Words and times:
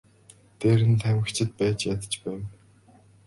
Дээр 0.59 0.81
нь 0.91 0.99
тамхичид 1.01 1.49
байж 1.59 1.79
ядаж 1.93 2.13
байв. 2.23 2.41